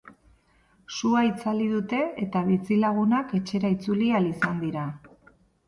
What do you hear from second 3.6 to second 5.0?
itzuli ahal izan dira.